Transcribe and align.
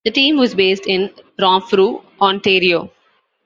The 0.03 0.09
team 0.09 0.35
was 0.37 0.55
based 0.55 0.87
in 0.87 1.13
Renfrew, 1.39 2.01
Ontario. 2.19 2.89